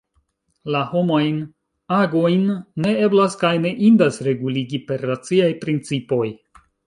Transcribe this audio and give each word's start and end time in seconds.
La 0.75 0.79
homajn 0.93 1.35
agojn 1.97 2.47
ne 2.85 2.95
eblas 3.09 3.37
kaj 3.43 3.53
ne 3.67 3.75
indas 3.89 4.17
reguligi 4.29 4.83
per 4.91 5.07
raciaj 5.13 5.51
principoj. 5.67 6.27